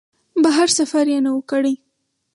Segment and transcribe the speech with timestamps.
[0.43, 1.75] بهر سفر یې نه و کړی.